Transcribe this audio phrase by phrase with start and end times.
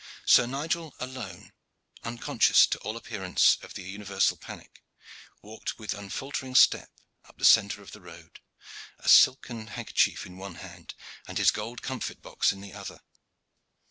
[0.25, 1.51] Sir Nigel alone,
[2.01, 4.83] unconscious to all appearance of the universal panic,
[5.43, 6.89] walked with unfaltering step
[7.25, 8.39] up the centre of the road,
[8.97, 10.95] a silken handkerchief in one hand
[11.27, 13.01] and his gold comfit box in the other.